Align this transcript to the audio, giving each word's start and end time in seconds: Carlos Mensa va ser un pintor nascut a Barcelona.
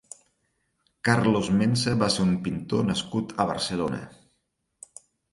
Carlos 1.09 1.49
Mensa 1.57 1.91
va 2.03 2.07
ser 2.13 2.25
un 2.27 2.31
pintor 2.47 2.87
nascut 2.87 3.35
a 3.43 3.47
Barcelona. 3.51 4.01